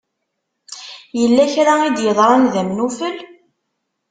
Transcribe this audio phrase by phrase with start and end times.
[1.19, 3.17] Yella kra i d-yeḍran d amnufel?